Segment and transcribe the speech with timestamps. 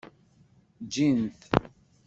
[0.93, 1.39] Jjint.